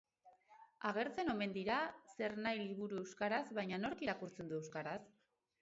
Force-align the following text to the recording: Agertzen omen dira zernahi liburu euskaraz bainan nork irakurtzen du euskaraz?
Agertzen 0.91 1.29
omen 1.33 1.53
dira 1.57 1.75
zernahi 2.15 2.63
liburu 2.63 2.99
euskaraz 3.05 3.45
bainan 3.61 3.89
nork 3.89 4.03
irakurtzen 4.07 4.53
du 4.55 4.59
euskaraz? 4.63 5.01